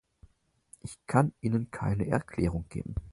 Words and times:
Ich 0.79 0.97
kann 1.05 1.31
Ihnen 1.41 1.69
keine 1.69 2.07
Erklärung 2.07 2.67
geben. 2.69 2.95